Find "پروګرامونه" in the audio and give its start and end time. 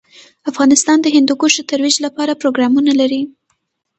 2.41-2.91